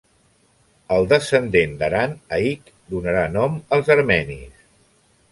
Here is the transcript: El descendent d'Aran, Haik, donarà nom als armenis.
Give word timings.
El 0.93 1.03
descendent 1.09 1.75
d'Aran, 1.81 2.15
Haik, 2.37 2.71
donarà 2.93 3.27
nom 3.35 3.59
als 3.77 3.93
armenis. 3.97 4.65